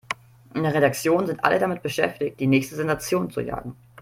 [0.55, 3.75] In der Redaktion sind alle damit beschäftigt, die nächste Sensation zu jagen.